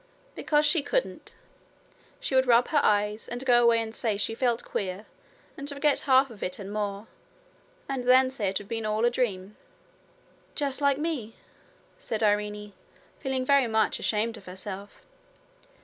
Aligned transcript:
'Because 0.33 0.65
she 0.65 0.81
couldn't. 0.81 1.35
She 2.19 2.33
would 2.33 2.47
rub 2.47 2.69
her 2.69 2.79
eyes, 2.81 3.27
and 3.27 3.45
go 3.45 3.61
away 3.61 3.79
and 3.79 3.93
say 3.93 4.17
she 4.17 4.33
felt 4.33 4.65
queer, 4.65 5.05
and 5.55 5.69
forget 5.69 5.99
half 6.09 6.31
of 6.31 6.41
it 6.41 6.57
and 6.57 6.73
more, 6.73 7.05
and 7.87 8.05
then 8.05 8.31
say 8.31 8.49
it 8.49 8.57
had 8.57 8.67
been 8.67 8.87
all 8.87 9.05
a 9.05 9.11
dream.' 9.11 9.57
'Just 10.55 10.81
like 10.81 10.97
me,' 10.97 11.35
said 11.99 12.23
Irene, 12.23 12.73
feeling 13.19 13.45
very 13.45 13.67
much 13.67 13.99
ashamed 13.99 14.37
of 14.37 14.47
herself. 14.47 15.03